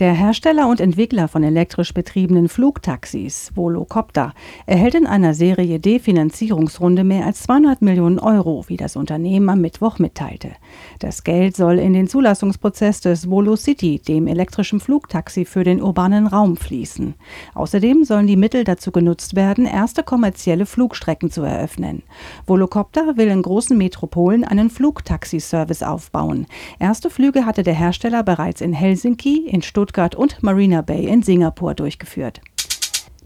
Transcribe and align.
Der 0.00 0.12
Hersteller 0.12 0.66
und 0.66 0.80
Entwickler 0.80 1.28
von 1.28 1.44
elektrisch 1.44 1.94
betriebenen 1.94 2.48
Flugtaxis, 2.48 3.52
Volocopter, 3.54 4.34
erhält 4.66 4.96
in 4.96 5.06
einer 5.06 5.34
Serie 5.34 5.78
D-Finanzierungsrunde 5.78 7.04
mehr 7.04 7.26
als 7.26 7.44
200 7.44 7.80
Millionen 7.80 8.18
Euro, 8.18 8.64
wie 8.66 8.76
das 8.76 8.96
Unternehmen 8.96 9.48
am 9.48 9.60
Mittwoch 9.60 10.00
mitteilte. 10.00 10.50
Das 10.98 11.22
Geld 11.22 11.54
soll 11.54 11.78
in 11.78 11.92
den 11.92 12.08
Zulassungsprozess 12.08 13.02
des 13.02 13.30
VoloCity, 13.30 14.00
dem 14.00 14.26
elektrischen 14.26 14.80
Flugtaxi 14.80 15.44
für 15.44 15.62
den 15.62 15.80
urbanen 15.80 16.26
Raum, 16.26 16.56
fließen. 16.56 17.14
Außerdem 17.54 18.02
sollen 18.02 18.26
die 18.26 18.36
Mittel 18.36 18.64
dazu 18.64 18.90
genutzt 18.90 19.36
werden, 19.36 19.64
erste 19.64 20.02
kommerzielle 20.02 20.66
Flugstrecken 20.66 21.30
zu 21.30 21.42
eröffnen. 21.42 22.02
Volocopter 22.46 23.16
will 23.16 23.28
in 23.28 23.42
großen 23.42 23.78
Metropolen 23.78 24.42
einen 24.42 24.70
Flugtaxi-Service 24.70 25.84
aufbauen. 25.84 26.46
Erste 26.80 27.10
Flüge 27.10 27.46
hatte 27.46 27.62
der 27.62 27.74
Hersteller 27.74 28.24
bereits 28.24 28.60
in 28.60 28.72
Helsinki, 28.72 29.46
in 29.46 29.62
Stuttgart 29.62 29.83
Stuttgart 29.84 30.14
und 30.14 30.42
Marina 30.42 30.80
Bay 30.80 31.04
in 31.04 31.22
Singapur 31.22 31.74
durchgeführt. 31.74 32.40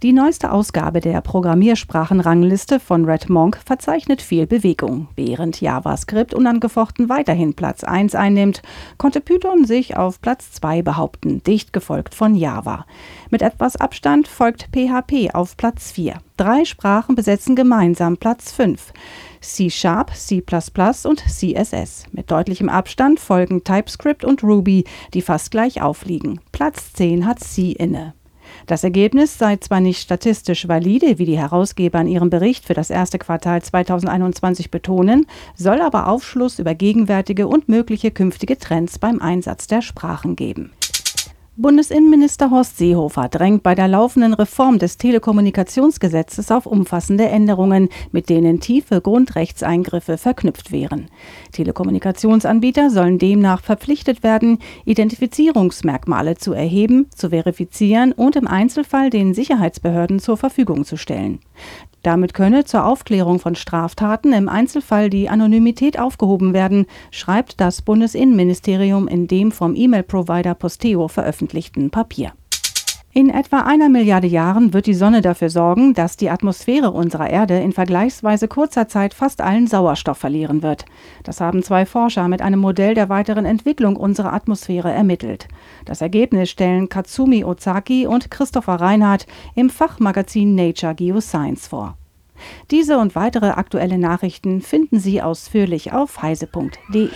Die 0.04 0.12
neueste 0.12 0.52
Ausgabe 0.52 1.00
der 1.00 1.20
Programmiersprachenrangliste 1.20 2.78
von 2.78 3.04
Red 3.04 3.28
Monk 3.28 3.58
verzeichnet 3.66 4.22
viel 4.22 4.46
Bewegung. 4.46 5.08
Während 5.16 5.60
JavaScript 5.60 6.34
unangefochten 6.34 7.08
weiterhin 7.08 7.54
Platz 7.54 7.82
1 7.82 8.14
einnimmt, 8.14 8.62
konnte 8.96 9.20
Python 9.20 9.64
sich 9.64 9.96
auf 9.96 10.20
Platz 10.20 10.52
2 10.52 10.82
behaupten, 10.82 11.42
dicht 11.42 11.72
gefolgt 11.72 12.14
von 12.14 12.36
Java. 12.36 12.86
Mit 13.30 13.42
etwas 13.42 13.74
Abstand 13.74 14.28
folgt 14.28 14.68
PHP 14.72 15.34
auf 15.34 15.56
Platz 15.56 15.90
4. 15.90 16.18
Drei 16.36 16.64
Sprachen 16.64 17.16
besetzen 17.16 17.56
gemeinsam 17.56 18.18
Platz 18.18 18.52
5. 18.52 18.92
C 19.40 19.68
Sharp, 19.68 20.14
C 20.14 20.44
und 21.06 21.24
CSS. 21.28 22.04
Mit 22.12 22.30
deutlichem 22.30 22.68
Abstand 22.68 23.18
folgen 23.18 23.64
TypeScript 23.64 24.24
und 24.24 24.44
Ruby, 24.44 24.84
die 25.12 25.22
fast 25.22 25.50
gleich 25.50 25.82
aufliegen. 25.82 26.40
Platz 26.52 26.92
10 26.92 27.26
hat 27.26 27.40
C 27.40 27.72
inne. 27.72 28.14
Das 28.66 28.84
Ergebnis 28.84 29.38
sei 29.38 29.56
zwar 29.56 29.80
nicht 29.80 30.00
statistisch 30.00 30.68
valide, 30.68 31.18
wie 31.18 31.26
die 31.26 31.38
Herausgeber 31.38 32.00
in 32.00 32.08
ihrem 32.08 32.30
Bericht 32.30 32.64
für 32.64 32.74
das 32.74 32.90
erste 32.90 33.18
Quartal 33.18 33.62
2021 33.62 34.70
betonen, 34.70 35.26
soll 35.56 35.80
aber 35.80 36.08
Aufschluss 36.08 36.58
über 36.58 36.74
gegenwärtige 36.74 37.48
und 37.48 37.68
mögliche 37.68 38.10
künftige 38.10 38.58
Trends 38.58 38.98
beim 38.98 39.20
Einsatz 39.20 39.66
der 39.66 39.82
Sprachen 39.82 40.36
geben. 40.36 40.72
Bundesinnenminister 41.60 42.52
Horst 42.52 42.78
Seehofer 42.78 43.28
drängt 43.28 43.64
bei 43.64 43.74
der 43.74 43.88
laufenden 43.88 44.32
Reform 44.32 44.78
des 44.78 44.96
Telekommunikationsgesetzes 44.96 46.52
auf 46.52 46.66
umfassende 46.66 47.24
Änderungen, 47.24 47.88
mit 48.12 48.28
denen 48.28 48.60
tiefe 48.60 49.00
Grundrechtseingriffe 49.00 50.18
verknüpft 50.18 50.70
wären. 50.70 51.06
Telekommunikationsanbieter 51.50 52.90
sollen 52.90 53.18
demnach 53.18 53.64
verpflichtet 53.64 54.22
werden, 54.22 54.58
Identifizierungsmerkmale 54.84 56.36
zu 56.36 56.52
erheben, 56.52 57.06
zu 57.12 57.30
verifizieren 57.30 58.12
und 58.12 58.36
im 58.36 58.46
Einzelfall 58.46 59.10
den 59.10 59.34
Sicherheitsbehörden 59.34 60.20
zur 60.20 60.36
Verfügung 60.36 60.84
zu 60.84 60.96
stellen. 60.96 61.40
Damit 62.02 62.32
könne 62.34 62.64
zur 62.64 62.84
Aufklärung 62.84 63.38
von 63.38 63.54
Straftaten 63.54 64.32
im 64.32 64.48
Einzelfall 64.48 65.10
die 65.10 65.28
Anonymität 65.28 65.98
aufgehoben 65.98 66.54
werden, 66.54 66.86
schreibt 67.10 67.60
das 67.60 67.82
Bundesinnenministerium 67.82 69.08
in 69.08 69.26
dem 69.26 69.50
vom 69.52 69.74
E-Mail-Provider 69.74 70.54
Posteo 70.54 71.08
veröffentlichten 71.08 71.90
Papier. 71.90 72.32
In 73.14 73.30
etwa 73.30 73.60
einer 73.60 73.88
Milliarde 73.88 74.26
Jahren 74.26 74.74
wird 74.74 74.86
die 74.86 74.94
Sonne 74.94 75.22
dafür 75.22 75.48
sorgen, 75.48 75.94
dass 75.94 76.18
die 76.18 76.28
Atmosphäre 76.28 76.90
unserer 76.90 77.30
Erde 77.30 77.58
in 77.58 77.72
vergleichsweise 77.72 78.48
kurzer 78.48 78.86
Zeit 78.86 79.14
fast 79.14 79.40
allen 79.40 79.66
Sauerstoff 79.66 80.18
verlieren 80.18 80.62
wird. 80.62 80.84
Das 81.24 81.40
haben 81.40 81.62
zwei 81.62 81.86
Forscher 81.86 82.28
mit 82.28 82.42
einem 82.42 82.60
Modell 82.60 82.94
der 82.94 83.08
weiteren 83.08 83.46
Entwicklung 83.46 83.96
unserer 83.96 84.34
Atmosphäre 84.34 84.92
ermittelt. 84.92 85.48
Das 85.86 86.02
Ergebnis 86.02 86.50
stellen 86.50 86.90
Katsumi 86.90 87.44
Ozaki 87.44 88.06
und 88.06 88.30
Christopher 88.30 88.74
Reinhardt 88.74 89.26
im 89.54 89.70
Fachmagazin 89.70 90.54
Nature 90.54 90.94
Geoscience 90.94 91.66
vor. 91.66 91.96
Diese 92.70 92.98
und 92.98 93.14
weitere 93.14 93.48
aktuelle 93.48 93.98
Nachrichten 93.98 94.60
finden 94.60 95.00
Sie 95.00 95.22
ausführlich 95.22 95.92
auf 95.92 96.20
heise.de. 96.22 97.08